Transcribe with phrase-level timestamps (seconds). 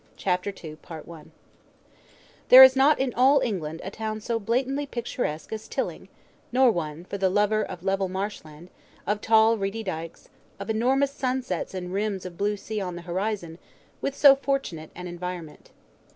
[0.17, 0.79] CHAPTER TWO
[2.49, 6.09] There is not in all England a town so blatantly picturesque as Tilling,
[6.51, 8.71] nor one, for the lover of level marsh land,
[9.05, 10.27] of tall reedy dykes,
[10.59, 13.59] of enormous sunsets and rims of blue sea on the horizon,
[14.01, 15.69] with so fortunate an environment.